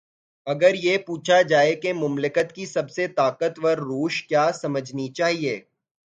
اگر 0.47 0.73
یہ 0.73 0.97
پوچھا 0.97 1.41
جائے 1.41 1.75
کہ 1.75 1.93
مملکت 1.93 2.51
کی 2.55 2.65
سب 2.65 2.89
سے 2.91 3.07
طاقتور 3.07 3.77
روش 3.77 4.23
کیا 4.23 4.51
سمجھنی 4.51 5.07
چاہیے۔ 5.13 5.59